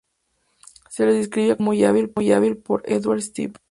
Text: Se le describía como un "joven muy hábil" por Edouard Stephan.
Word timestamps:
Se 0.89 1.05
le 1.05 1.13
describía 1.13 1.55
como 1.55 1.69
un 1.69 1.79
"joven 1.79 2.11
muy 2.15 2.31
hábil" 2.31 2.57
por 2.57 2.81
Edouard 2.87 3.21
Stephan. 3.21 3.59